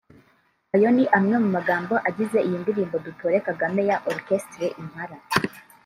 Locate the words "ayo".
0.75-0.89